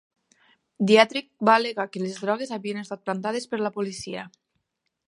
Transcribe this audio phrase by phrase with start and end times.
[0.91, 4.27] Dietrich va al·legar que les drogues havien estat plantades per la policia.